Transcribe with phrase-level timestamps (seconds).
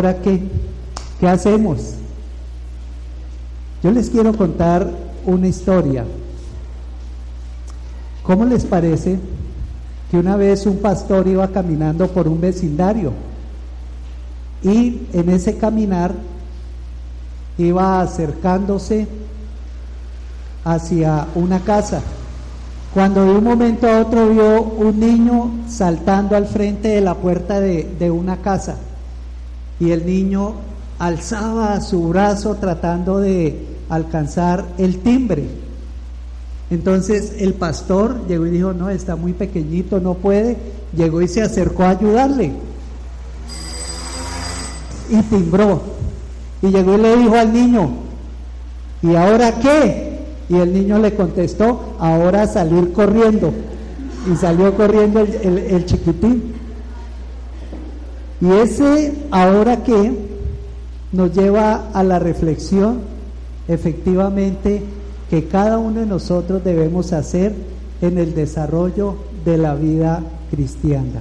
[0.00, 0.40] ¿Ahora qué?
[1.20, 1.92] ¿Qué hacemos?
[3.82, 4.90] Yo les quiero contar
[5.26, 6.06] una historia.
[8.22, 9.18] ¿Cómo les parece
[10.10, 13.12] que una vez un pastor iba caminando por un vecindario
[14.62, 16.14] y en ese caminar
[17.58, 19.06] iba acercándose
[20.64, 22.00] hacia una casa?
[22.94, 27.60] Cuando de un momento a otro vio un niño saltando al frente de la puerta
[27.60, 28.76] de, de una casa
[29.80, 30.52] y el niño
[30.98, 35.48] alzaba su brazo tratando de alcanzar el timbre.
[36.70, 40.56] Entonces el pastor llegó y dijo, no, está muy pequeñito, no puede.
[40.94, 42.52] Llegó y se acercó a ayudarle.
[45.08, 45.80] Y timbró.
[46.62, 47.90] Y llegó y le dijo al niño,
[49.02, 50.20] ¿y ahora qué?
[50.50, 53.52] Y el niño le contestó, ahora salir corriendo.
[54.30, 56.59] Y salió corriendo el, el, el chiquitín.
[58.40, 60.12] Y ese ahora que
[61.12, 63.00] nos lleva a la reflexión,
[63.68, 64.82] efectivamente,
[65.28, 67.54] que cada uno de nosotros debemos hacer
[68.00, 71.20] en el desarrollo de la vida cristiana.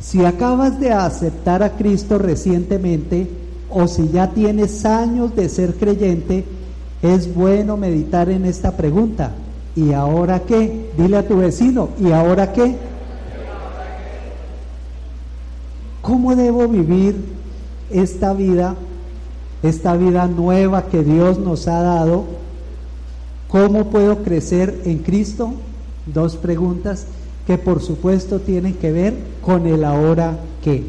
[0.00, 3.28] Si acabas de aceptar a Cristo recientemente
[3.70, 6.44] o si ya tienes años de ser creyente,
[7.02, 9.32] es bueno meditar en esta pregunta.
[9.76, 10.90] ¿Y ahora qué?
[10.96, 12.74] Dile a tu vecino, ¿y ahora qué?
[16.08, 17.16] ¿Cómo debo vivir
[17.90, 18.76] esta vida,
[19.62, 22.24] esta vida nueva que Dios nos ha dado?
[23.48, 25.52] ¿Cómo puedo crecer en Cristo?
[26.06, 27.04] Dos preguntas
[27.46, 30.82] que por supuesto tienen que ver con el ahora qué.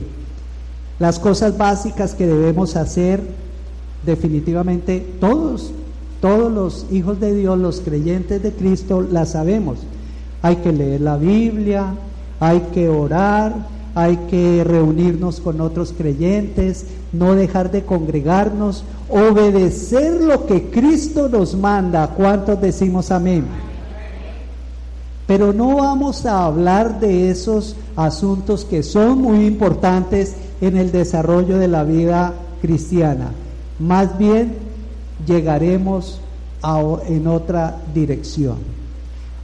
[1.00, 3.20] Las cosas básicas que debemos hacer,
[4.06, 5.72] definitivamente todos,
[6.22, 9.80] todos los hijos de Dios, los creyentes de Cristo, las sabemos.
[10.42, 11.88] Hay que leer la Biblia,
[12.40, 20.46] hay que orar, hay que reunirnos con otros creyentes, no dejar de congregarnos, obedecer lo
[20.46, 22.08] que Cristo nos manda.
[22.10, 23.46] ¿Cuántos decimos amén?
[25.28, 31.58] Pero no vamos a hablar de esos asuntos que son muy importantes en el desarrollo
[31.58, 33.32] de la vida cristiana.
[33.80, 34.56] Más bien
[35.26, 36.20] llegaremos
[37.08, 38.58] en otra dirección.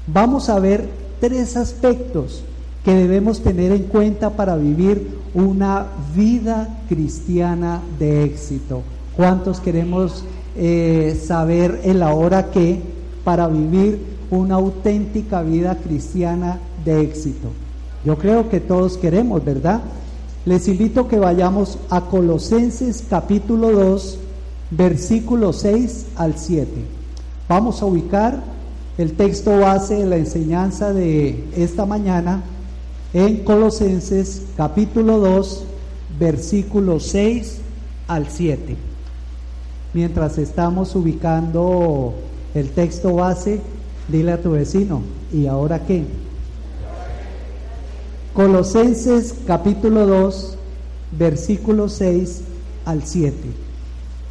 [0.08, 0.90] Vamos a ver
[1.20, 2.44] tres aspectos
[2.86, 8.84] que debemos tener en cuenta para vivir una vida cristiana de éxito.
[9.18, 10.24] ¿Cuántos queremos
[10.56, 12.80] eh, saber el ahora qué
[13.24, 17.48] para vivir una auténtica vida cristiana de éxito?
[18.06, 19.82] Yo creo que todos queremos, ¿verdad?
[20.46, 24.20] Les invito que vayamos a Colosenses capítulo 2,
[24.70, 26.70] versículo 6 al 7.
[27.50, 28.44] Vamos a ubicar
[29.00, 32.44] el texto base de la enseñanza de esta mañana
[33.16, 35.64] en Colosenses capítulo 2,
[36.20, 37.60] versículo 6
[38.10, 38.76] al 7.
[39.94, 42.14] Mientras estamos ubicando
[42.54, 43.62] el texto base,
[44.10, 45.02] dile a tu vecino,
[45.32, 46.04] ¿y ahora qué?
[48.34, 50.58] Colosenses capítulo 2,
[51.18, 52.42] versículo 6
[52.84, 53.34] al 7.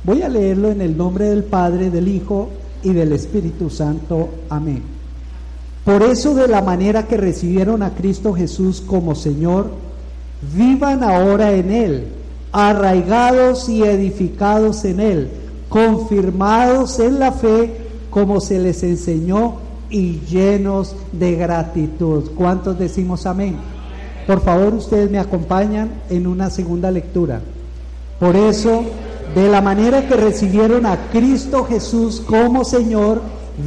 [0.04, 2.50] Voy a leerlo en el nombre del Padre, del Hijo
[2.82, 4.28] y del Espíritu Santo.
[4.50, 4.93] Amén.
[5.84, 9.70] Por eso de la manera que recibieron a Cristo Jesús como Señor,
[10.54, 12.06] vivan ahora en Él,
[12.52, 15.30] arraigados y edificados en Él,
[15.68, 17.76] confirmados en la fe
[18.10, 19.56] como se les enseñó
[19.90, 22.30] y llenos de gratitud.
[22.36, 23.56] ¿Cuántos decimos amén?
[24.26, 27.40] Por favor, ustedes me acompañan en una segunda lectura.
[28.18, 28.84] Por eso,
[29.34, 33.20] de la manera que recibieron a Cristo Jesús como Señor,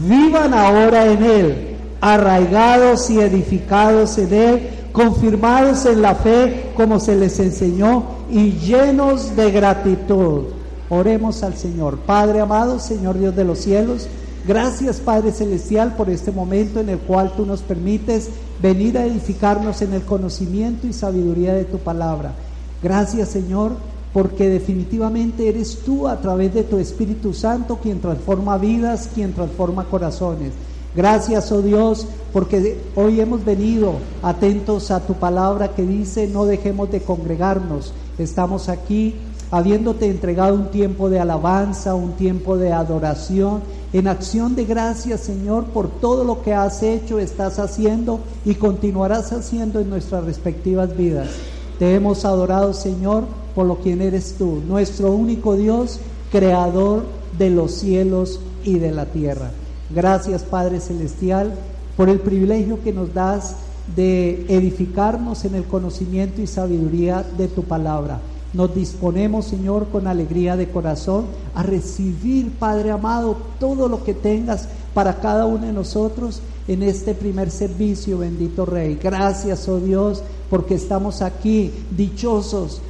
[0.07, 1.66] vivan ahora en Él,
[2.01, 9.35] arraigados y edificados en Él, confirmados en la fe como se les enseñó y llenos
[9.35, 10.45] de gratitud.
[10.89, 11.99] Oremos al Señor.
[11.99, 14.07] Padre amado, Señor Dios de los cielos,
[14.47, 18.29] gracias Padre Celestial por este momento en el cual tú nos permites
[18.61, 22.33] venir a edificarnos en el conocimiento y sabiduría de tu palabra.
[22.81, 23.73] Gracias Señor
[24.13, 29.83] porque definitivamente eres tú a través de tu Espíritu Santo quien transforma vidas, quien transforma
[29.83, 30.53] corazones.
[30.97, 36.89] Gracias, oh Dios, porque hoy hemos venido atentos a tu palabra que dice, no dejemos
[36.89, 37.93] de congregarnos.
[38.17, 39.13] Estamos aquí
[39.51, 43.61] habiéndote entregado un tiempo de alabanza, un tiempo de adoración,
[43.93, 49.31] en acción de gracias, Señor, por todo lo que has hecho, estás haciendo y continuarás
[49.33, 51.29] haciendo en nuestras respectivas vidas.
[51.77, 55.99] Te hemos adorado, Señor, por lo quien eres tú, nuestro único Dios,
[56.31, 57.03] creador
[57.37, 59.51] de los cielos y de la tierra.
[59.89, 61.53] Gracias Padre Celestial
[61.95, 63.55] por el privilegio que nos das
[63.95, 68.19] de edificarnos en el conocimiento y sabiduría de tu palabra.
[68.53, 74.67] Nos disponemos, Señor, con alegría de corazón a recibir, Padre amado, todo lo que tengas
[74.93, 78.99] para cada uno de nosotros en este primer servicio, bendito Rey.
[79.01, 82.81] Gracias, oh Dios, porque estamos aquí dichosos,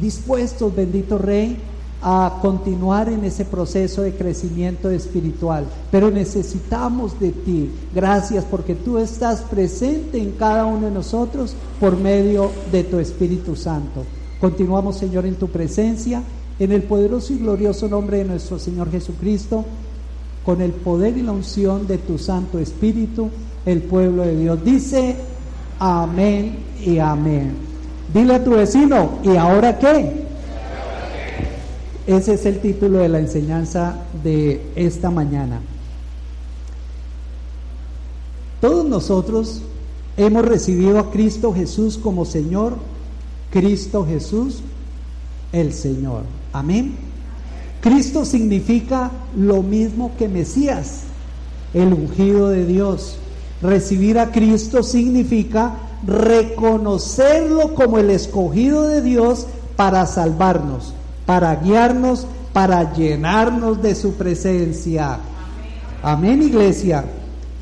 [0.00, 1.56] dispuestos, bendito Rey,
[2.08, 5.64] a continuar en ese proceso de crecimiento espiritual.
[5.90, 7.68] Pero necesitamos de ti.
[7.92, 13.56] Gracias porque tú estás presente en cada uno de nosotros por medio de tu Espíritu
[13.56, 14.04] Santo.
[14.40, 16.22] Continuamos, Señor, en tu presencia,
[16.60, 19.64] en el poderoso y glorioso nombre de nuestro Señor Jesucristo,
[20.44, 23.30] con el poder y la unción de tu Santo Espíritu,
[23.64, 24.64] el pueblo de Dios.
[24.64, 25.16] Dice,
[25.80, 27.56] amén y amén.
[28.14, 30.25] Dile a tu vecino, ¿y ahora qué?
[32.06, 35.60] Ese es el título de la enseñanza de esta mañana.
[38.60, 39.62] Todos nosotros
[40.16, 42.74] hemos recibido a Cristo Jesús como Señor,
[43.50, 44.60] Cristo Jesús
[45.52, 46.22] el Señor.
[46.52, 46.94] Amén.
[47.80, 51.02] Cristo significa lo mismo que Mesías,
[51.74, 53.16] el ungido de Dios.
[53.60, 55.74] Recibir a Cristo significa
[56.06, 60.94] reconocerlo como el escogido de Dios para salvarnos
[61.26, 65.18] para guiarnos, para llenarnos de su presencia.
[66.02, 67.04] Amén, iglesia.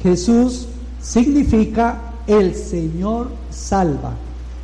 [0.02, 0.68] Jesús
[1.00, 4.12] significa el Señor salva.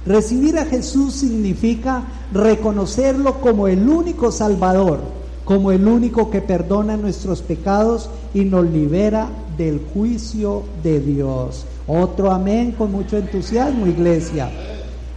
[0.07, 2.03] Recibir a Jesús significa
[2.33, 5.01] reconocerlo como el único Salvador,
[5.45, 11.67] como el único que perdona nuestros pecados y nos libera del juicio de Dios.
[11.87, 14.51] Otro amén con mucho entusiasmo, iglesia.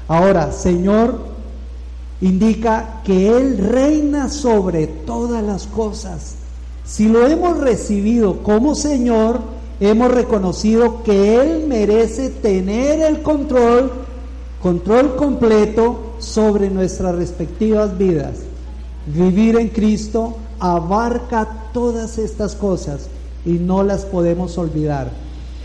[0.08, 1.33] Ahora, Señor,
[2.24, 6.36] indica que Él reina sobre todas las cosas.
[6.86, 9.42] Si lo hemos recibido como Señor,
[9.82, 13.92] hemos reconocido que Él merece tener el control,
[14.62, 18.40] control completo sobre nuestras respectivas vidas.
[19.06, 23.10] Vivir en Cristo abarca todas estas cosas
[23.46, 25.12] y no las podemos olvidar.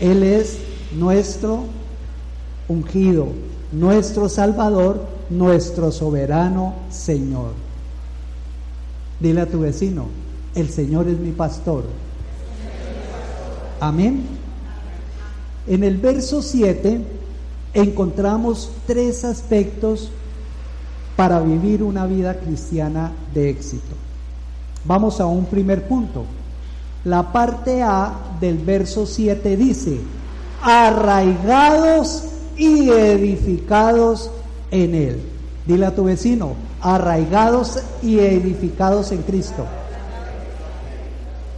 [0.01, 0.57] Él es
[0.91, 1.61] nuestro
[2.67, 3.27] ungido,
[3.71, 7.51] nuestro Salvador nuestro soberano Señor.
[9.19, 10.05] Dile a tu vecino,
[10.55, 11.83] el Señor es mi pastor.
[13.79, 14.25] Amén.
[15.67, 17.01] En el verso 7
[17.73, 20.11] encontramos tres aspectos
[21.15, 23.95] para vivir una vida cristiana de éxito.
[24.85, 26.23] Vamos a un primer punto.
[27.03, 29.99] La parte A del verso 7 dice,
[30.61, 32.23] arraigados
[32.57, 34.31] y edificados
[34.71, 35.21] en Él.
[35.65, 39.65] Dile a tu vecino, arraigados y edificados en Cristo.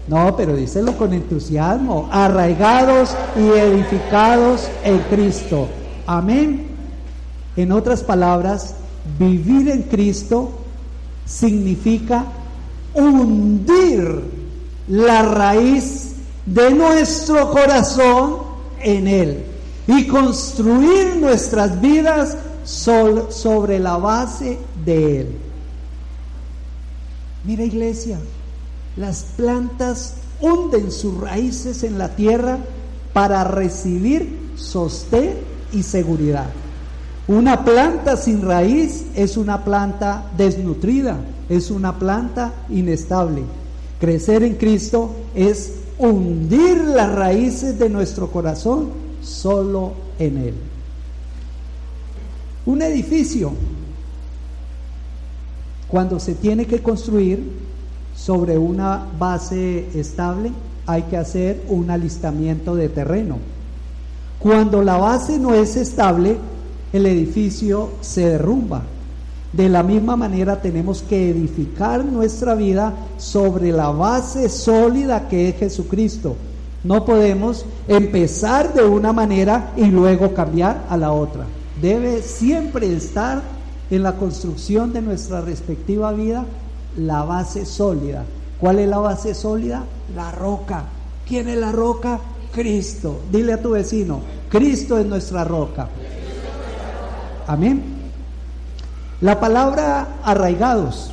[0.07, 5.67] No, pero díselo con entusiasmo, arraigados y edificados en Cristo.
[6.05, 6.67] Amén.
[7.55, 8.75] En otras palabras,
[9.17, 10.51] vivir en Cristo
[11.25, 12.25] significa
[12.93, 14.21] hundir
[14.87, 16.15] la raíz
[16.45, 18.37] de nuestro corazón
[18.81, 19.45] en Él
[19.87, 22.37] y construir nuestras vidas
[22.71, 25.27] sobre la base de Él.
[27.43, 28.17] Mira iglesia,
[28.95, 32.59] las plantas hunden sus raíces en la tierra
[33.13, 35.35] para recibir sostén
[35.73, 36.47] y seguridad.
[37.27, 41.17] Una planta sin raíz es una planta desnutrida,
[41.49, 43.43] es una planta inestable.
[43.99, 48.89] Crecer en Cristo es hundir las raíces de nuestro corazón
[49.21, 50.70] solo en Él.
[52.65, 53.53] Un edificio,
[55.87, 57.43] cuando se tiene que construir
[58.15, 60.51] sobre una base estable,
[60.85, 63.37] hay que hacer un alistamiento de terreno.
[64.37, 66.37] Cuando la base no es estable,
[66.93, 68.83] el edificio se derrumba.
[69.53, 75.55] De la misma manera tenemos que edificar nuestra vida sobre la base sólida que es
[75.57, 76.35] Jesucristo.
[76.83, 81.45] No podemos empezar de una manera y luego cambiar a la otra.
[81.81, 83.41] Debe siempre estar
[83.89, 86.45] en la construcción de nuestra respectiva vida
[86.97, 88.23] la base sólida.
[88.59, 89.83] ¿Cuál es la base sólida?
[90.15, 90.83] La roca.
[91.27, 92.19] ¿Quién es la roca?
[92.53, 93.21] Cristo.
[93.31, 94.19] Dile a tu vecino,
[94.49, 95.87] Cristo es nuestra roca.
[97.47, 97.81] Amén.
[99.21, 101.11] La palabra arraigados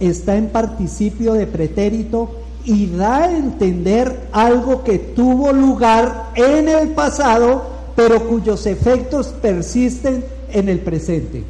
[0.00, 2.30] está en participio de pretérito
[2.64, 10.24] y da a entender algo que tuvo lugar en el pasado, pero cuyos efectos persisten
[10.52, 11.42] en el presente.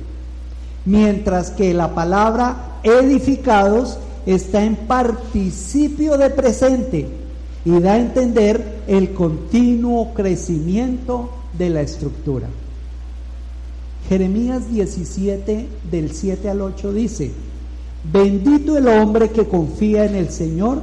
[0.87, 7.07] Mientras que la palabra edificados está en participio de presente
[7.67, 12.49] y da a entender el continuo crecimiento de la estructura.
[14.09, 17.31] Jeremías 17 del 7 al 8 dice,
[18.11, 20.81] bendito el hombre que confía en el Señor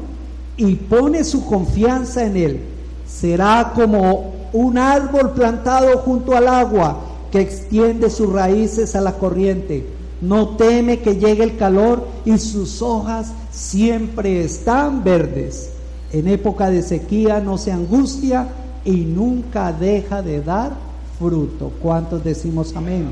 [0.57, 2.59] y pone su confianza en Él.
[3.07, 9.85] Será como un árbol plantado junto al agua que extiende sus raíces a la corriente.
[10.21, 15.71] No teme que llegue el calor y sus hojas siempre están verdes.
[16.13, 18.47] En época de sequía no se angustia
[18.85, 20.71] y nunca deja de dar
[21.19, 21.73] fruto.
[21.81, 23.11] ¿Cuántos decimos amén?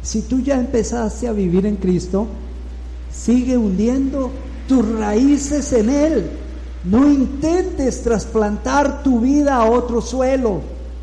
[0.00, 2.28] Si tú ya empezaste a vivir en Cristo,
[3.12, 4.30] sigue hundiendo
[4.68, 6.30] tus raíces en Él.
[6.86, 10.60] No intentes trasplantar tu vida a otro suelo.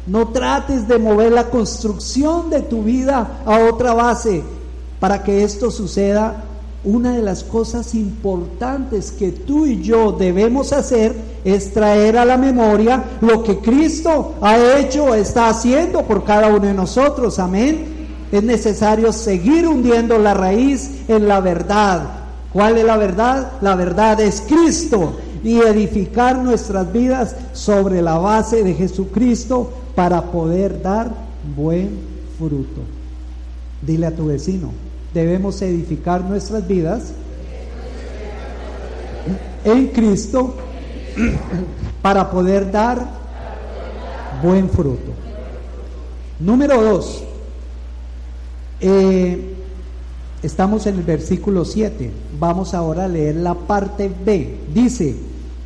[0.08, 4.44] No trates de mover la construcción de tu vida a otra base.
[5.02, 6.46] Para que esto suceda,
[6.86, 11.13] una de las cosas importantes que tú y yo debemos hacer
[11.44, 16.66] es traer a la memoria lo que Cristo ha hecho está haciendo por cada uno
[16.66, 17.40] de nosotros.
[17.40, 18.08] Amén.
[18.32, 22.04] Es necesario seguir hundiendo la raíz en la verdad.
[22.54, 23.52] ¿Cuál es la verdad?
[23.60, 25.13] La verdad es Cristo
[25.44, 31.12] y edificar nuestras vidas sobre la base de Jesucristo para poder dar
[31.56, 31.90] buen
[32.38, 32.82] fruto.
[33.82, 34.72] Dile a tu vecino,
[35.14, 37.14] debemos edificar nuestras vidas
[39.66, 40.56] en Cristo
[42.02, 43.06] para poder dar
[44.42, 45.12] buen fruto.
[46.40, 47.24] Número dos,
[48.80, 49.56] eh,
[50.42, 54.58] estamos en el versículo 7, vamos ahora a leer la parte B.
[54.74, 55.16] Dice,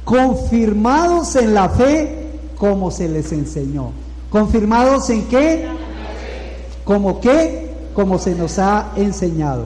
[0.07, 3.91] confirmados en la fe como se les enseñó.
[4.29, 5.67] ¿Confirmados en qué?
[6.85, 7.67] ¿Como qué?
[7.97, 9.65] como se nos ha enseñado.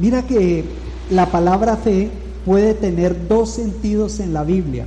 [0.00, 0.64] Mira que
[1.10, 2.10] la palabra fe
[2.44, 4.84] puede tener dos sentidos en la Biblia.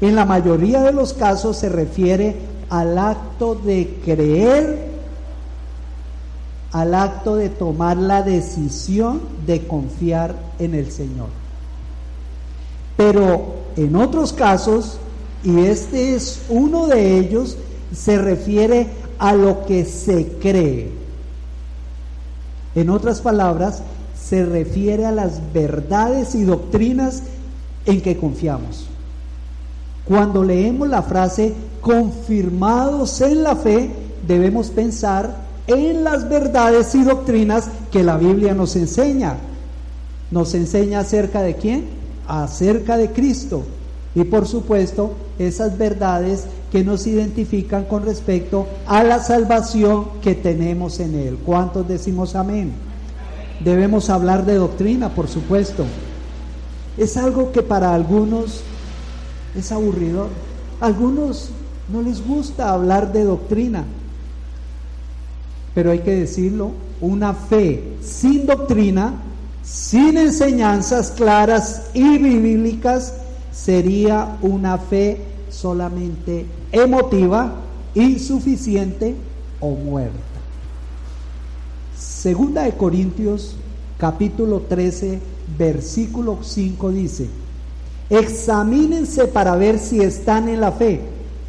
[0.00, 2.36] En la mayoría de los casos se refiere
[2.70, 4.78] al acto de creer,
[6.70, 11.30] al acto de tomar la decisión de confiar en el Señor.
[12.96, 14.98] Pero en otros casos,
[15.44, 17.56] y este es uno de ellos,
[17.94, 18.88] se refiere
[19.20, 20.90] a lo que se cree.
[22.74, 23.82] En otras palabras,
[24.20, 27.22] se refiere a las verdades y doctrinas
[27.86, 28.86] en que confiamos.
[30.04, 33.92] Cuando leemos la frase confirmados en la fe,
[34.26, 35.36] debemos pensar
[35.68, 39.36] en las verdades y doctrinas que la Biblia nos enseña.
[40.32, 41.97] Nos enseña acerca de quién?
[42.28, 43.64] Acerca de Cristo.
[44.14, 51.00] Y por supuesto, esas verdades que nos identifican con respecto a la salvación que tenemos
[51.00, 51.38] en Él.
[51.44, 52.72] ¿Cuántos decimos amén?
[53.64, 55.84] Debemos hablar de doctrina, por supuesto.
[56.96, 58.60] Es algo que para algunos
[59.56, 60.28] es aburridor.
[60.80, 61.50] Algunos
[61.92, 63.84] no les gusta hablar de doctrina.
[65.74, 69.14] Pero hay que decirlo, una fe sin doctrina,
[69.70, 73.12] sin enseñanzas claras y bíblicas,
[73.52, 75.20] sería una fe
[75.50, 77.52] solamente emotiva,
[77.94, 79.14] insuficiente
[79.60, 80.16] o muerta.
[81.96, 83.56] Segunda de Corintios
[83.98, 85.18] capítulo 13
[85.58, 87.28] versículo 5 dice,
[88.08, 91.00] examínense para ver si están en la fe,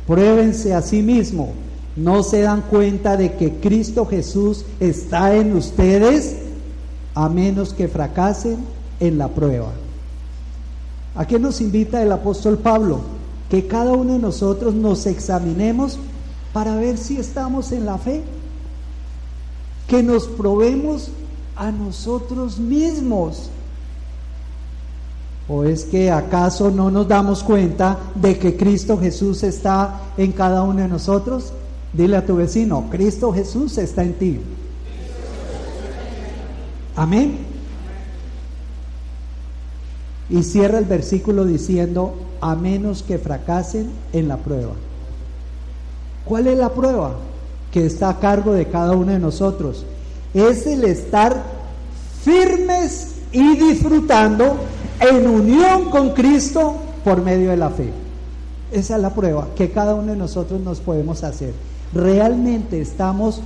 [0.07, 1.49] pruébense a sí mismos,
[1.95, 6.48] no se dan cuenta de que Cristo Jesús está en ustedes,
[7.15, 8.57] a menos que fracasen
[8.99, 9.71] en la prueba.
[11.15, 13.01] ¿A qué nos invita el apóstol Pablo?
[13.49, 15.97] que cada uno de nosotros nos examinemos
[16.53, 18.21] para ver si estamos en la fe,
[19.87, 21.09] que nos probemos
[21.55, 23.49] a nosotros mismos.
[25.47, 30.61] ¿O es que acaso no nos damos cuenta de que Cristo Jesús está en cada
[30.61, 31.51] uno de nosotros?
[31.91, 34.39] Dile a tu vecino, Cristo Jesús está en ti.
[36.99, 37.37] Amén.
[40.29, 44.73] Y cierra el versículo diciendo, a menos que fracasen en la prueba.
[46.25, 47.15] ¿Cuál es la prueba?
[47.71, 49.85] Que está a cargo de cada uno de nosotros.
[50.33, 51.41] Es el estar
[52.21, 54.57] firmes y disfrutando
[54.99, 56.75] en unión con Cristo
[57.05, 57.93] por medio de la fe.
[58.73, 61.53] Esa es la prueba que cada uno de nosotros nos podemos hacer.
[61.93, 63.39] Realmente estamos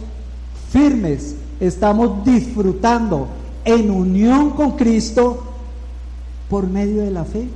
[0.71, 3.27] firmes, estamos disfrutando
[3.65, 5.43] en unión con Cristo
[6.49, 7.47] por medio de la fe.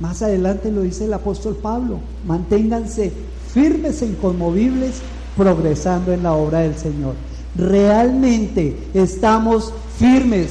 [0.00, 3.12] Más adelante lo dice el apóstol Pablo, manténganse
[3.52, 5.00] firmes e inconmovibles,
[5.36, 7.14] progresando en la obra del Señor.
[7.56, 10.50] Realmente estamos firmes,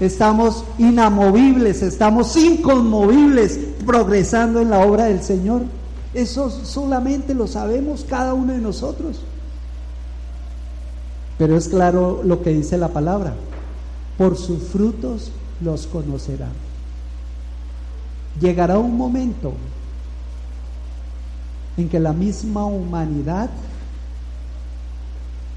[0.00, 5.62] estamos inamovibles, estamos inconmovibles, progresando en la obra del Señor.
[6.14, 9.20] Eso solamente lo sabemos cada uno de nosotros.
[11.42, 13.34] Pero es claro lo que dice la palabra.
[14.16, 16.52] Por sus frutos los conocerán.
[18.40, 19.52] Llegará un momento
[21.76, 23.50] en que la misma humanidad,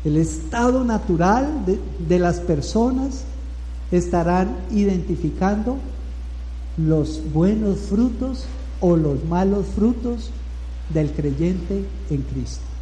[0.03, 3.21] el estado natural de, de las personas,
[3.91, 5.77] estarán identificando
[6.77, 8.45] los buenos frutos
[8.81, 10.31] o los malos frutos
[10.91, 12.74] del creyente en Cristo.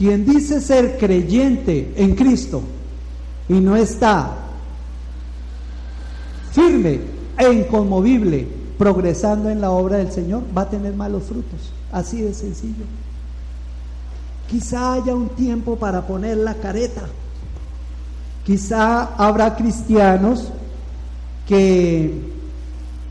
[0.00, 2.62] Quien dice ser creyente en Cristo
[3.50, 4.34] y no está
[6.52, 7.00] firme
[7.36, 11.74] e inconmovible, progresando en la obra del Señor, va a tener malos frutos.
[11.92, 12.86] Así de sencillo.
[14.48, 17.02] Quizá haya un tiempo para poner la careta.
[18.46, 20.50] Quizá habrá cristianos
[21.46, 22.10] que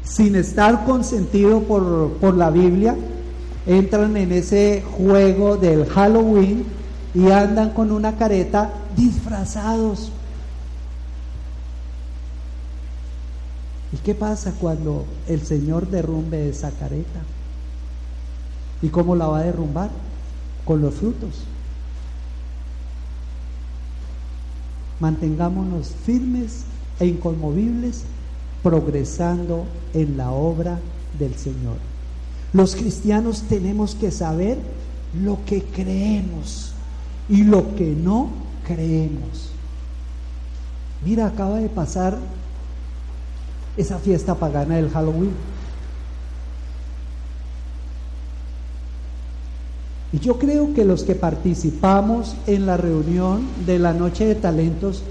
[0.04, 2.96] sin estar consentido por, por la Biblia,
[3.68, 6.79] entran en ese juego del Halloween
[7.13, 10.12] y andan con una careta disfrazados
[13.91, 17.22] ¿Y qué pasa cuando el Señor derrumbe esa careta?
[18.82, 19.89] ¿Y cómo la va a derrumbar?
[20.63, 21.43] Con los frutos.
[25.00, 26.65] Mantengámonos firmes
[27.00, 28.04] e inconmovibles,
[28.62, 30.80] progresando en la obra
[31.17, 31.78] del Señor.
[32.54, 34.58] Los cristianos tenemos que saber
[35.24, 36.69] lo que creemos
[37.30, 38.30] y lo que no
[38.65, 39.52] creemos.
[41.06, 42.18] Mira, acaba de pasar
[43.78, 45.32] esa fiesta pagana del Halloween.
[50.12, 55.04] Y yo creo que los que participamos en la reunión de la Noche de Talentos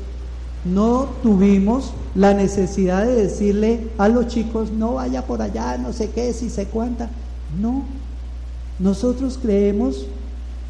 [0.64, 6.10] no tuvimos la necesidad de decirle a los chicos, no vaya por allá, no sé
[6.10, 7.08] qué, si se cuenta.
[7.60, 7.84] No,
[8.80, 10.04] nosotros creemos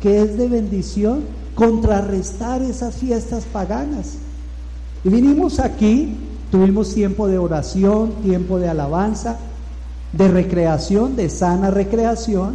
[0.01, 4.15] que es de bendición contrarrestar esas fiestas paganas.
[5.05, 6.17] Y vinimos aquí
[6.51, 9.39] Tuvimos tiempo de oración, tiempo de alabanza,
[10.13, 12.55] de recreación, de sana recreación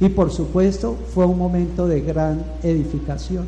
[0.00, 3.44] y por supuesto fue un momento de gran edificación.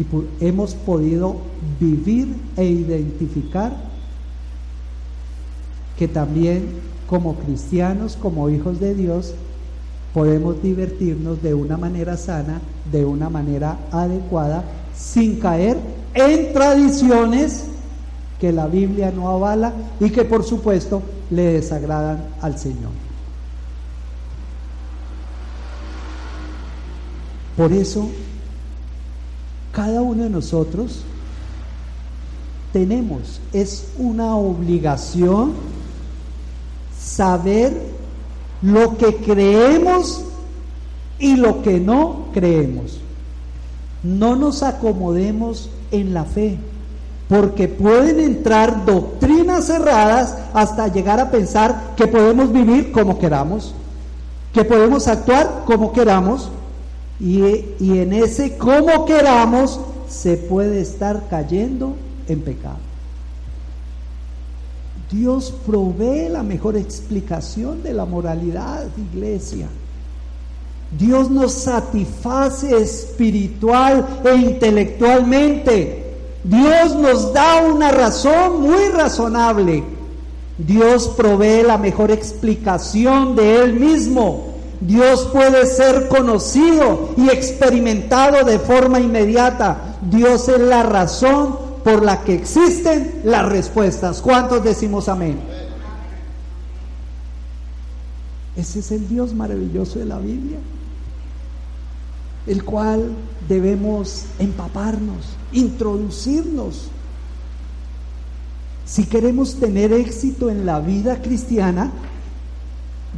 [0.00, 1.36] Y hemos podido
[1.78, 3.76] vivir e identificar
[5.96, 6.66] que también
[7.08, 9.34] como cristianos, como hijos de Dios,
[10.12, 14.64] podemos divertirnos de una manera sana, de una manera adecuada,
[14.96, 15.76] sin caer
[16.14, 17.64] en tradiciones
[18.40, 22.90] que la Biblia no avala y que por supuesto le desagradan al Señor.
[27.56, 28.08] Por eso,
[29.72, 31.02] cada uno de nosotros
[32.72, 35.54] tenemos, es una obligación
[36.96, 37.97] saber
[38.62, 40.24] lo que creemos
[41.18, 42.98] y lo que no creemos.
[44.02, 46.58] No nos acomodemos en la fe,
[47.28, 53.74] porque pueden entrar doctrinas cerradas hasta llegar a pensar que podemos vivir como queramos,
[54.52, 56.50] que podemos actuar como queramos,
[57.20, 57.42] y,
[57.80, 61.96] y en ese como queramos se puede estar cayendo
[62.28, 62.87] en pecado.
[65.10, 69.68] Dios provee la mejor explicación de la moralidad, iglesia.
[70.98, 76.14] Dios nos satisface espiritual e intelectualmente.
[76.44, 79.98] Dios nos da una razón muy razonable
[80.58, 84.54] Dios provee la mejor explicación de Él mismo.
[84.80, 89.96] Dios puede ser conocido y experimentado de forma inmediata.
[90.02, 94.20] Dios es la razón por la que existen las respuestas.
[94.20, 95.38] ¿Cuántos decimos amén?
[98.56, 100.58] Ese es el Dios maravilloso de la Biblia,
[102.46, 103.12] el cual
[103.48, 106.88] debemos empaparnos, introducirnos.
[108.84, 111.90] Si queremos tener éxito en la vida cristiana,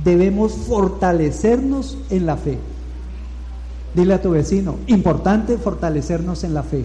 [0.04, 2.56] debemos fortalecernos en la fe.
[3.96, 6.84] Dile a tu vecino, importante fortalecernos en la fe.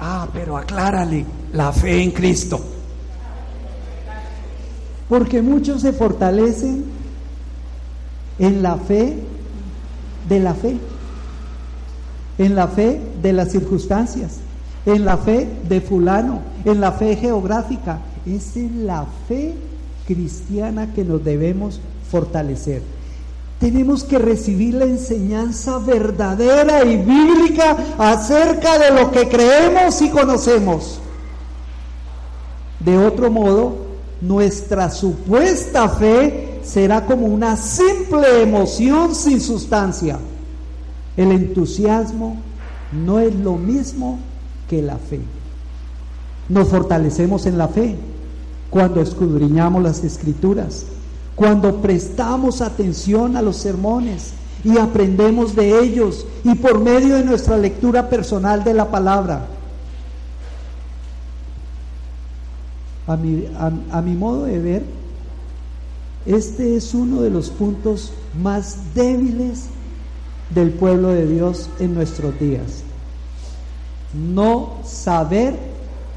[0.00, 2.58] Ah, pero aclárale, la fe en Cristo.
[5.08, 6.84] Porque muchos se fortalecen
[8.38, 9.18] en la fe
[10.28, 10.78] de la fe,
[12.38, 14.38] en la fe de las circunstancias,
[14.86, 17.98] en la fe de fulano, en la fe geográfica.
[18.24, 19.54] Es en la fe
[20.06, 22.82] cristiana que nos debemos fortalecer.
[23.60, 30.98] Tenemos que recibir la enseñanza verdadera y bíblica acerca de lo que creemos y conocemos.
[32.80, 33.76] De otro modo,
[34.22, 40.18] nuestra supuesta fe será como una simple emoción sin sustancia.
[41.14, 42.38] El entusiasmo
[42.92, 44.18] no es lo mismo
[44.70, 45.20] que la fe.
[46.48, 47.94] Nos fortalecemos en la fe
[48.70, 50.86] cuando escudriñamos las escrituras,
[51.40, 57.56] cuando prestamos atención a los sermones y aprendemos de ellos y por medio de nuestra
[57.56, 59.46] lectura personal de la palabra.
[63.06, 64.82] a mi, modo de ver,
[66.26, 69.64] este es uno de los puntos más débiles
[70.54, 72.82] del pueblo de Dios en nuestros días.
[74.12, 75.56] No saber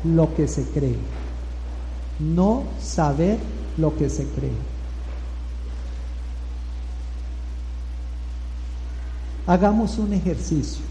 [0.03, 0.97] lo que se cree.
[2.19, 3.37] No saber
[3.77, 4.72] lo que se cree.
[9.45, 10.81] Hagamos un ejercicio.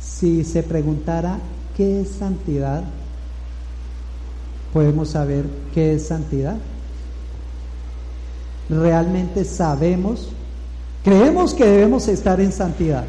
[0.00, 1.38] Si se preguntara
[1.76, 2.82] qué es santidad,
[4.72, 6.56] podemos saber qué es santidad.
[8.68, 10.28] Realmente sabemos,
[11.04, 13.04] creemos que debemos estar en santidad,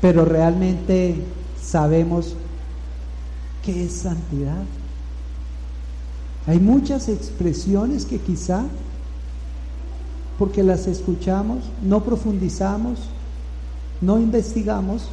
[0.00, 1.16] pero realmente
[1.60, 2.34] sabemos
[3.64, 4.62] qué es santidad.
[6.46, 8.64] Hay muchas expresiones que quizá,
[10.38, 13.00] porque las escuchamos, no profundizamos,
[14.00, 15.08] no investigamos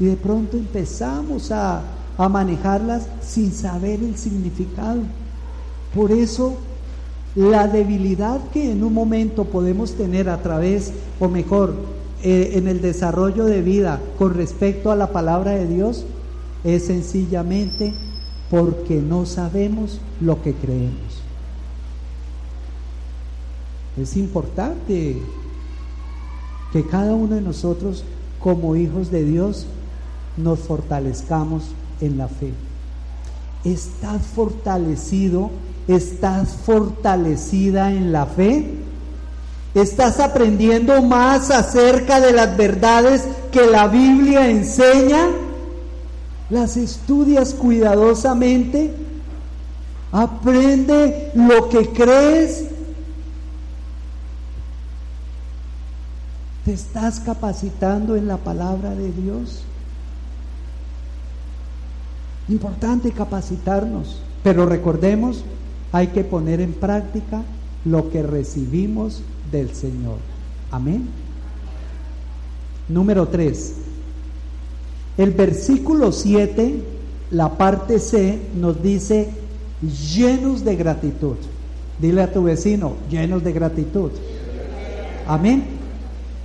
[0.00, 1.82] y de pronto empezamos a,
[2.30, 5.00] manejarlas sin saber el significado.
[5.94, 6.54] Por eso
[7.34, 11.74] la debilidad que en un momento podemos tener a través, o mejor,
[12.22, 16.06] eh, en el desarrollo de vida con respecto a la palabra de Dios,
[16.64, 17.92] es sencillamente
[18.50, 21.22] porque no sabemos lo que creemos.
[24.00, 25.16] Es importante
[26.72, 28.04] que cada uno de nosotros
[28.38, 29.66] como hijos de Dios
[30.36, 31.64] nos fortalezcamos
[32.00, 32.52] en la fe.
[33.64, 35.50] ¿Estás fortalecido?
[35.88, 38.74] ¿Estás fortalecida en la fe?
[39.74, 45.28] ¿Estás aprendiendo más acerca de las verdades que la Biblia enseña?
[46.48, 48.94] ¿Las estudias cuidadosamente?
[50.12, 52.66] ¿Aprende lo que crees?
[56.64, 59.62] ¿Te estás capacitando en la palabra de Dios?
[62.48, 65.44] Importante capacitarnos, pero recordemos,
[65.92, 67.42] hay que poner en práctica
[67.84, 70.18] lo que recibimos del Señor.
[70.70, 71.08] Amén.
[72.88, 73.85] Número 3.
[75.18, 76.82] El versículo 7,
[77.30, 79.30] la parte C, nos dice
[80.14, 81.36] llenos de gratitud.
[81.98, 84.10] Dile a tu vecino, llenos de gratitud.
[85.26, 85.64] Amén.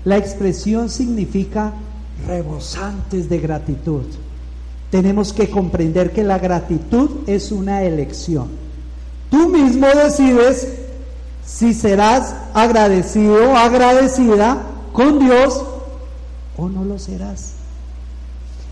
[0.05, 1.73] La expresión significa
[2.25, 4.03] rebosantes de gratitud.
[4.89, 8.47] Tenemos que comprender que la gratitud es una elección.
[9.29, 10.67] Tú mismo decides
[11.45, 14.61] si serás agradecido o agradecida
[14.93, 15.63] con Dios
[16.57, 17.60] o no lo serás.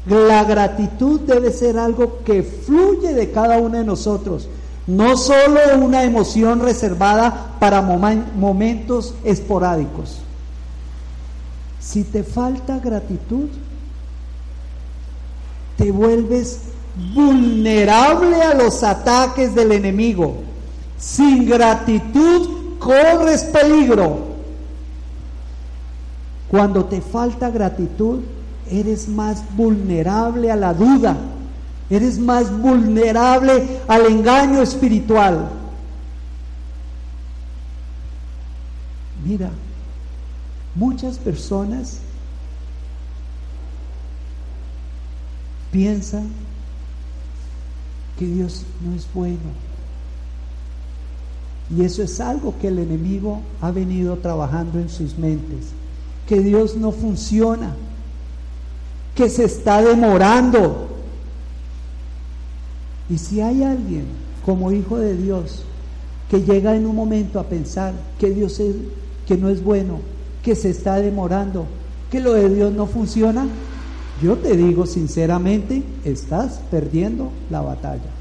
[0.06, 4.48] La gratitud debe ser algo que fluye de cada uno de nosotros,
[4.88, 10.20] no solo una emoción reservada para momentos esporádicos.
[11.80, 13.50] Si te falta gratitud,
[15.78, 16.60] te vuelves
[17.14, 20.36] vulnerable a los ataques del enemigo.
[20.98, 24.28] Sin gratitud corres peligro.
[26.50, 28.20] Cuando te falta gratitud,
[28.72, 31.18] eres más vulnerable a la duda,
[31.90, 35.50] eres más vulnerable al engaño espiritual.
[39.26, 39.50] Mira,
[40.76, 41.98] muchas personas
[45.72, 46.30] piensan
[48.18, 49.70] que Dios no es bueno.
[51.76, 55.68] Y eso es algo que el enemigo ha venido trabajando en sus mentes.
[56.28, 57.76] Que Dios no funciona.
[59.16, 60.88] Que se está demorando.
[63.10, 64.06] Y si hay alguien
[64.46, 65.64] como hijo de Dios
[66.30, 68.76] que llega en un momento a pensar que Dios es,
[69.28, 70.00] que no es bueno,
[70.44, 71.66] que se está demorando,
[72.12, 73.48] que lo de Dios no funciona,
[74.22, 78.12] yo te digo sinceramente, estás perdiendo la batalla.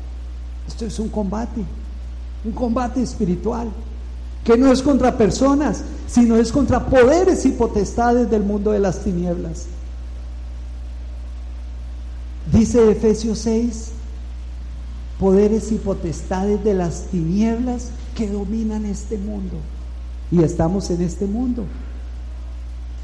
[0.66, 1.62] Esto es un combate,
[2.44, 3.68] un combate espiritual,
[4.44, 9.03] que no es contra personas, sino es contra poderes y potestades del mundo de las
[9.03, 9.66] tinieblas.
[12.52, 13.90] Dice Efesios 6,
[15.18, 19.56] poderes y potestades de las tinieblas que dominan este mundo.
[20.30, 21.64] Y estamos en este mundo.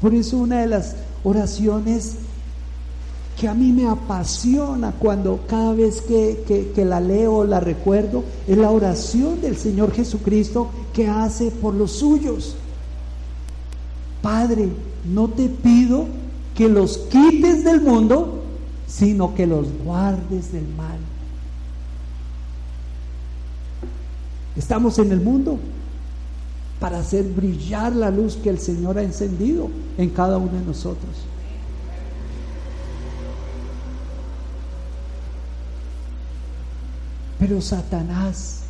[0.01, 2.15] Por eso una de las oraciones
[3.39, 8.71] que a mí me apasiona cuando cada vez que, la leo, la recuerdo, es la
[8.71, 12.55] oración del Señor Jesucristo que hace por los suyos.
[14.21, 14.69] Padre,
[15.05, 16.05] no te pido
[16.55, 18.44] que los quites del mundo,
[18.87, 20.97] sino que los guardes del mal.
[24.55, 25.59] Estamos en el mundo
[26.79, 31.11] para hacer brillar la luz que el Señor ha encendido en cada uno de nosotros.
[37.39, 38.61] Pero Satanás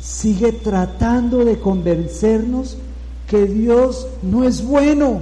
[0.00, 2.76] sigue tratando de convencernos
[3.28, 5.20] que Dios no es bueno.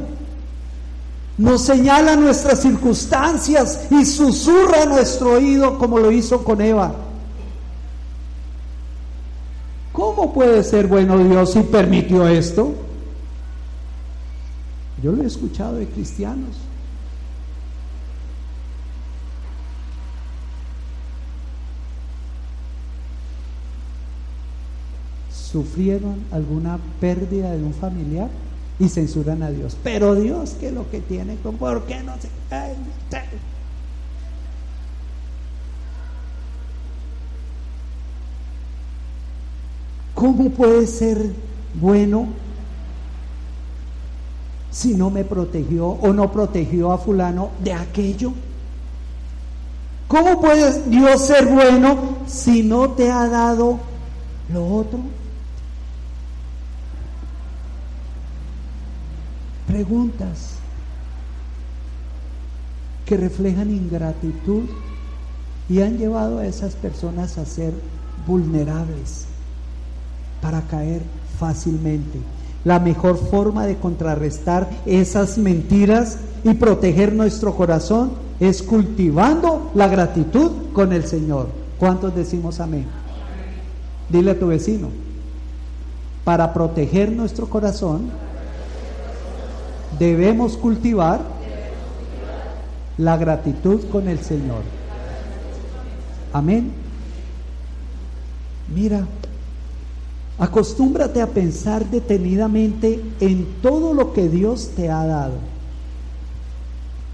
[1.37, 6.95] Nos señala nuestras circunstancias y susurra nuestro oído como lo hizo con Eva.
[9.93, 12.75] ¿Cómo puede ser bueno Dios si permitió esto?
[15.03, 16.57] Yo lo he escuchado de cristianos.
[25.55, 28.29] sufrieron alguna pérdida de un familiar
[28.79, 29.77] y censuran a Dios.
[29.83, 31.37] Pero Dios, ¿qué es lo que tiene?
[31.37, 32.29] ¿Por qué no se.?
[40.15, 41.33] ¿Cómo puede ser
[41.75, 42.29] bueno
[44.71, 48.33] si no me protegió o no protegió a fulano de aquello?
[50.09, 53.79] ¿Cómo puede Dios ser bueno si no te ha dado
[54.53, 55.01] lo otro?
[59.75, 60.55] Preguntas
[63.07, 64.67] que reflejan ingratitud
[65.69, 67.73] y han llevado a esas personas a ser
[68.25, 69.25] vulnerables
[70.41, 71.03] para caer
[71.41, 72.21] fácilmente.
[72.65, 80.53] La mejor forma de contrarrestar esas mentiras y proteger nuestro corazón es cultivando la gratitud
[80.73, 81.49] con el Señor.
[81.81, 82.87] ¿Cuántos decimos amén?
[84.09, 84.91] Dile a tu vecino,
[86.23, 88.23] para proteger nuestro corazón,
[89.99, 91.21] debemos cultivar
[92.99, 94.63] la gratitud con el Señor.
[96.33, 96.73] Amén.
[98.75, 99.07] Mira,
[100.39, 105.35] acostúmbrate a pensar detenidamente en todo lo que Dios te ha dado.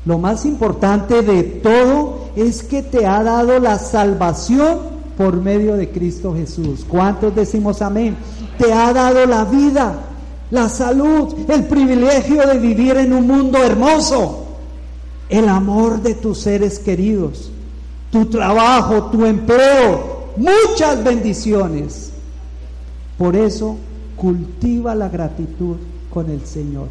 [0.07, 4.79] Lo más importante de todo es que te ha dado la salvación
[5.19, 6.87] por medio de Cristo Jesús.
[6.89, 8.17] ¿Cuántos decimos amén?
[8.57, 10.10] Te ha dado la vida
[10.51, 14.47] la salud, el privilegio de vivir en un mundo hermoso,
[15.29, 17.51] el amor de tus seres queridos,
[18.11, 22.11] tu trabajo, tu empleo, muchas bendiciones.
[23.17, 23.77] Por eso
[24.17, 25.77] cultiva la gratitud
[26.13, 26.89] con el Señor.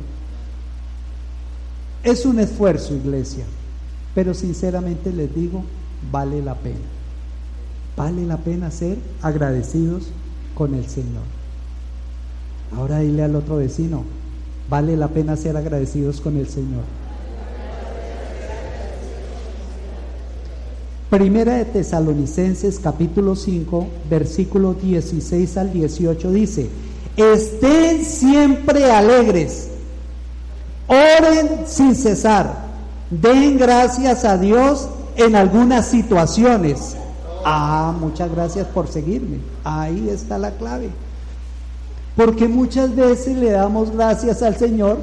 [2.03, 3.43] Es un esfuerzo, iglesia,
[4.15, 5.63] pero sinceramente les digo,
[6.11, 6.77] vale la pena.
[7.97, 10.03] Vale la pena ser agradecidos
[10.55, 11.38] con el Señor.
[12.75, 14.03] Ahora dile al otro vecino,
[14.69, 16.83] vale la pena ser agradecidos con el Señor.
[21.09, 26.69] Primera de Tesalonicenses capítulo 5, versículo 16 al 18 dice,
[27.17, 29.69] estén siempre alegres,
[30.87, 32.55] oren sin cesar,
[33.09, 36.95] den gracias a Dios en algunas situaciones.
[37.43, 39.39] Ah, muchas gracias por seguirme.
[39.63, 40.89] Ahí está la clave.
[42.19, 44.97] Porque muchas veces le damos gracias al Señor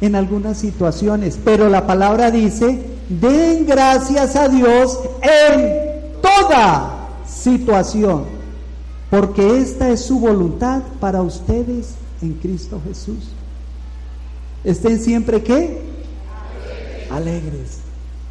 [0.00, 8.24] en algunas situaciones, pero la palabra dice, den gracias a Dios en toda situación,
[9.10, 13.28] porque esta es su voluntad para ustedes en Cristo Jesús.
[14.64, 15.82] Estén siempre qué?
[17.12, 17.78] Alegres.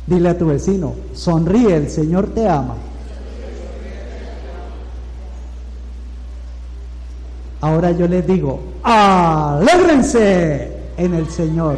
[0.07, 2.75] Dile a tu vecino, sonríe, el Señor te ama.
[7.61, 11.77] Ahora yo les digo, alégrense en el Señor.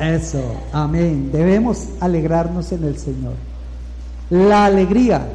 [0.00, 0.40] Eso,
[0.72, 1.30] amén.
[1.32, 3.34] Debemos alegrarnos en el Señor.
[4.30, 5.26] La alegría,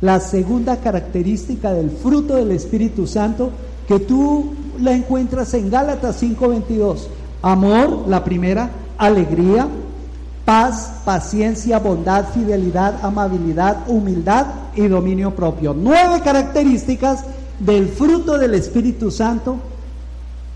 [0.00, 3.50] la segunda característica del fruto del Espíritu Santo,
[3.86, 7.08] que tú la encuentras en Gálatas 5:22.
[7.42, 9.68] Amor, la primera, alegría,
[10.48, 15.74] paz, paciencia, bondad, fidelidad, amabilidad, humildad y dominio propio.
[15.74, 17.22] Nueve características
[17.60, 19.58] del fruto del Espíritu Santo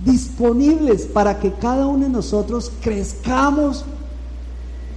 [0.03, 3.85] disponibles para que cada uno de nosotros crezcamos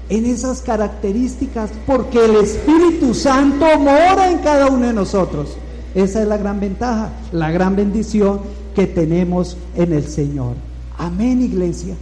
[0.07, 5.57] en esas características porque el Espíritu Santo mora en cada uno de nosotros.
[5.93, 8.39] Esa es la gran ventaja, la gran bendición
[8.73, 10.53] que tenemos en el Señor.
[10.97, 11.95] Amén, iglesia.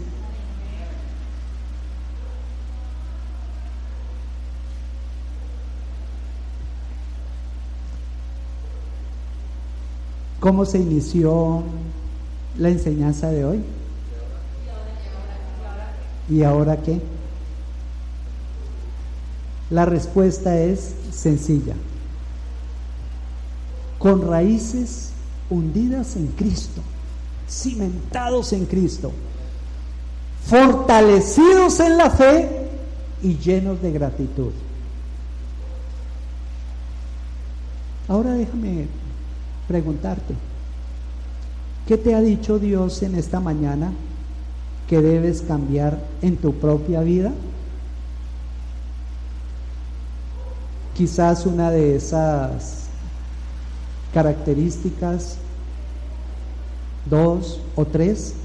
[10.43, 11.63] ¿Cómo se inició
[12.57, 13.63] la enseñanza de hoy?
[16.29, 16.99] ¿Y ahora qué?
[19.69, 21.75] La respuesta es sencilla.
[23.97, 25.11] Con raíces
[25.49, 26.81] hundidas en Cristo,
[27.47, 29.13] cimentados en Cristo,
[30.45, 32.67] fortalecidos en la fe
[33.21, 34.51] y llenos de gratitud.
[38.09, 38.87] Ahora déjame
[39.67, 40.33] preguntarte,
[41.87, 43.91] ¿qué te ha dicho Dios en esta mañana
[44.87, 47.31] que debes cambiar en tu propia vida?
[50.95, 52.83] Quizás una de esas
[54.13, 55.37] características,
[57.09, 58.35] dos o tres,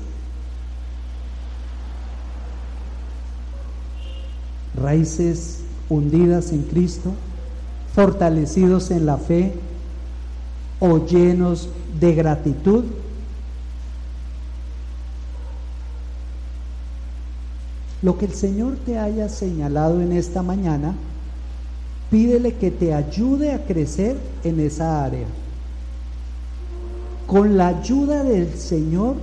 [4.81, 7.13] raíces hundidas en Cristo,
[7.95, 9.55] fortalecidos en la fe,
[10.81, 12.85] o llenos de gratitud?
[18.03, 20.95] Lo que el Señor te haya señalado en esta mañana,
[22.11, 25.27] pídele que te ayude a crecer en esa área.
[27.27, 29.17] Con la ayuda del Señor,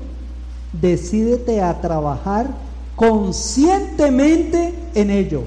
[0.73, 2.47] decídete a trabajar
[2.95, 5.43] conscientemente en ello.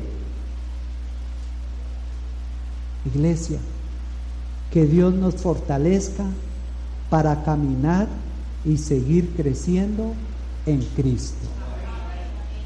[3.05, 3.59] Iglesia,
[4.73, 6.25] que Dios nos fortalezca
[7.11, 8.07] para caminar
[8.65, 10.13] y seguir creciendo
[10.67, 11.47] en Cristo.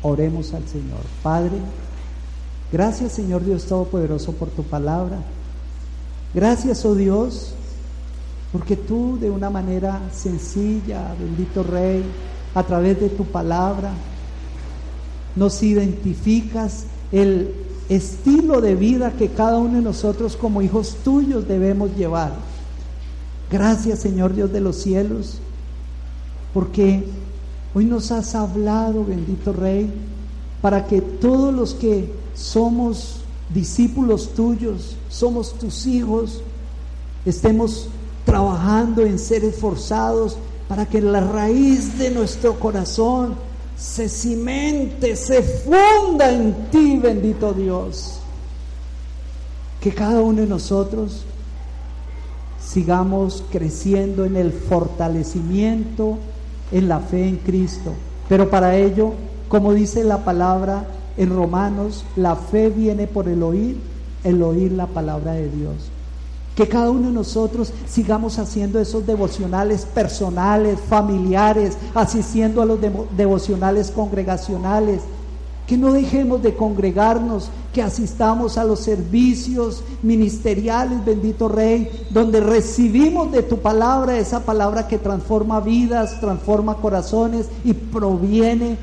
[0.03, 1.01] Oremos al Señor.
[1.23, 1.59] Padre,
[2.73, 5.19] gracias Señor Dios Todopoderoso por tu palabra.
[6.35, 7.53] Gracias, oh Dios,
[8.53, 12.03] porque tú de una manera sencilla, bendito Rey,
[12.55, 13.93] a través de tu palabra,
[15.37, 17.55] nos identificas el
[17.97, 22.33] estilo de vida que cada uno de nosotros como hijos tuyos debemos llevar.
[23.51, 25.39] Gracias Señor Dios de los cielos,
[26.55, 27.05] porque
[27.75, 29.91] hoy nos has hablado, bendito Rey,
[30.61, 33.17] para que todos los que somos
[33.53, 36.41] discípulos tuyos, somos tus hijos,
[37.27, 37.89] estemos
[38.25, 40.37] trabajando en ser esforzados
[40.69, 43.35] para que la raíz de nuestro corazón
[43.77, 48.19] se cimente, se funda en ti, bendito Dios.
[49.81, 51.25] Que cada uno de nosotros
[52.65, 56.19] sigamos creciendo en el fortalecimiento,
[56.71, 57.93] en la fe en Cristo.
[58.29, 59.13] Pero para ello,
[59.49, 63.77] como dice la palabra en Romanos, la fe viene por el oír,
[64.25, 65.92] el oír la palabra de Dios.
[66.57, 72.79] Que cada uno de nosotros sigamos haciendo esos devocionales personales, familiares, asistiendo a los
[73.17, 75.01] devocionales congregacionales.
[75.67, 83.33] Que no dejemos de congregarnos, que asistamos a los servicios ministeriales, bendito Rey, donde recibimos
[83.33, 88.77] de tu palabra esa palabra que transforma vidas, transforma corazones y proviene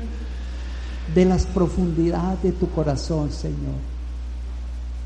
[1.14, 3.89] de las profundidades de tu corazón, Señor.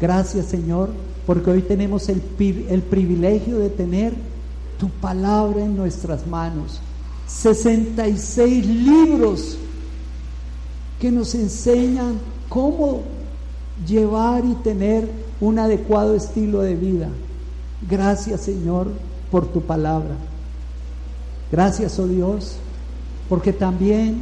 [0.04, 0.90] Gracias Señor,
[1.26, 2.20] porque hoy tenemos el,
[2.68, 4.12] el, privilegio de tener
[4.78, 6.78] tu palabra en nuestras manos.
[7.26, 9.56] 66 libros
[11.00, 12.18] que nos enseñan
[12.50, 13.00] cómo
[13.88, 15.08] llevar y tener
[15.40, 17.08] un adecuado estilo de vida.
[17.88, 18.88] Gracias Señor
[19.30, 20.16] por tu palabra.
[21.50, 22.56] Gracias, oh Dios,
[23.30, 24.18] porque también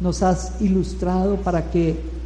[0.00, 2.19] nos has ilustrado para que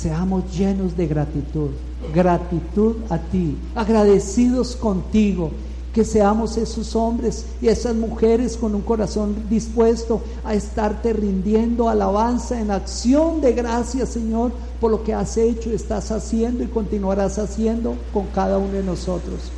[0.00, 1.70] seamos llenos de gratitud,
[2.14, 5.50] gratitud a ti, agradecidos contigo,
[5.94, 12.60] que seamos esos hombres y esas mujeres con un corazón dispuesto a estarte rindiendo alabanza
[12.60, 17.94] en acción de gracias, Señor, por lo que has hecho, estás haciendo y continuarás haciendo
[18.12, 19.50] con cada uno de nosotros.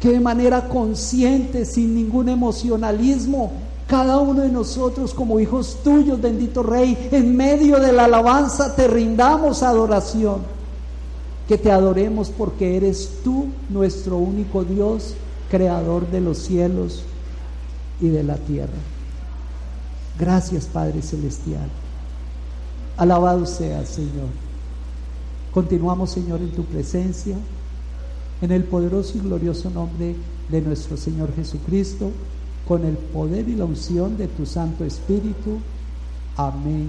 [0.00, 3.52] Que de manera consciente, sin ningún emocionalismo,
[3.90, 8.86] cada uno de nosotros como hijos tuyos, bendito Rey, en medio de la alabanza te
[8.86, 10.42] rindamos adoración
[11.48, 15.14] que te adoremos porque eres tú nuestro único Dios,
[15.50, 17.02] creador de los cielos
[18.00, 18.78] y de la tierra.
[20.20, 21.68] Gracias Padre Celestial.
[22.96, 24.28] Alabado sea Señor.
[25.52, 27.36] Continuamos Señor en tu presencia,
[28.40, 30.14] en el poderoso y glorioso nombre
[30.48, 32.12] de nuestro Señor Jesucristo,
[32.70, 35.60] con el poder y la unción de tu Santo Espíritu.
[36.36, 36.88] Amén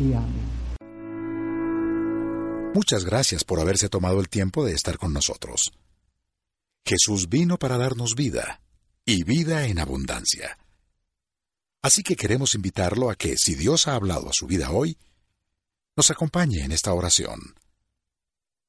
[0.00, 0.48] y amén.
[2.74, 5.72] Muchas gracias por haberse tomado el tiempo de estar con nosotros.
[6.86, 8.62] Jesús vino para darnos vida,
[9.04, 10.56] y vida en abundancia.
[11.82, 14.96] Así que queremos invitarlo a que, si Dios ha hablado a su vida hoy,
[15.96, 17.40] nos acompañe en esta oración.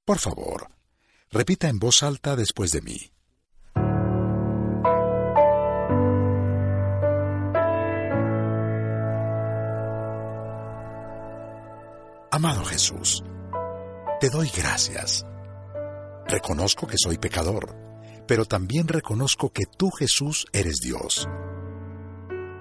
[0.04, 0.68] Por favor,
[1.32, 3.10] repita en voz alta después de mí.
[12.40, 13.22] Amado Jesús,
[14.22, 15.26] te doy gracias.
[16.26, 17.76] Reconozco que soy pecador,
[18.30, 21.28] pero también reconozco que tú, Jesús, eres Dios.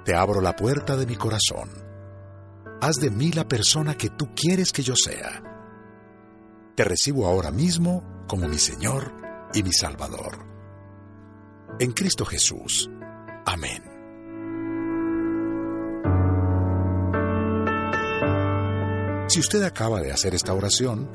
[0.05, 1.71] Te abro la puerta de mi corazón.
[2.81, 5.45] Haz de mí la persona que tú quieres que yo sea.
[6.75, 9.13] Te recibo ahora mismo como mi Señor
[9.55, 10.45] y mi Salvador.
[11.79, 12.91] En Cristo Jesús.
[13.47, 13.88] Amén.
[19.29, 21.07] Si usted acaba de hacer esta oración,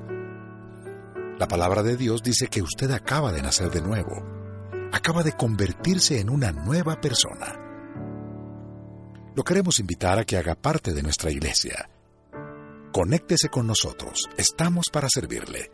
[1.40, 4.24] la palabra de Dios dice que usted acaba de nacer de nuevo,
[4.92, 7.60] acaba de convertirse en una nueva persona.
[9.36, 11.90] Lo queremos invitar a que haga parte de nuestra iglesia.
[12.92, 15.72] Conéctese con nosotros, estamos para servirle.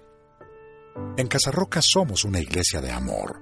[1.18, 3.42] En Casarroca somos una iglesia de amor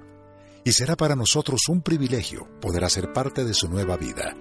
[0.64, 4.36] y será para nosotros un privilegio poder hacer parte de su nueva vida.